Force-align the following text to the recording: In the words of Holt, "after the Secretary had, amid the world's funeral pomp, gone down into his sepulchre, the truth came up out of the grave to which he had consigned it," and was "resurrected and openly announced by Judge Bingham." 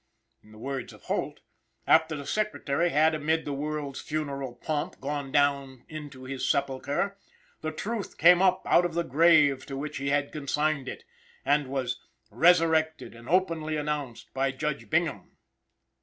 In 0.41 0.51
the 0.51 0.57
words 0.57 0.93
of 0.93 1.03
Holt, 1.03 1.41
"after 1.85 2.15
the 2.15 2.25
Secretary 2.25 2.89
had, 2.89 3.13
amid 3.13 3.45
the 3.45 3.53
world's 3.53 4.01
funeral 4.01 4.55
pomp, 4.55 4.99
gone 4.99 5.31
down 5.31 5.83
into 5.87 6.23
his 6.23 6.49
sepulchre, 6.49 7.19
the 7.61 7.71
truth 7.71 8.17
came 8.17 8.41
up 8.41 8.63
out 8.65 8.83
of 8.83 8.95
the 8.95 9.03
grave 9.03 9.63
to 9.67 9.77
which 9.77 9.97
he 9.97 10.09
had 10.09 10.31
consigned 10.31 10.89
it," 10.89 11.03
and 11.45 11.67
was 11.67 11.99
"resurrected 12.31 13.13
and 13.13 13.29
openly 13.29 13.77
announced 13.77 14.33
by 14.33 14.49
Judge 14.51 14.89
Bingham." 14.89 15.37